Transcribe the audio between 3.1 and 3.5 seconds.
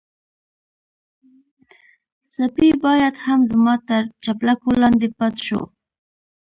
هم